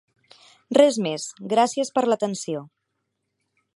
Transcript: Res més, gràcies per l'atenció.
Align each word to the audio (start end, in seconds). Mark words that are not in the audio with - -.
Res 0.77 0.95
més, 1.07 1.27
gràcies 1.53 1.93
per 1.99 2.05
l'atenció. 2.09 2.65